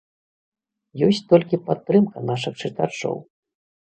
[1.07, 3.15] Ёсць толькі падтрымка нашых чытачоў.